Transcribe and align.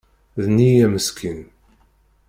D 0.41 0.45
nniya 0.51 0.87
meskin. 0.93 1.41